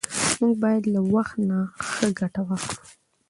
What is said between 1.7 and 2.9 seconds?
ښه ګټه واخلو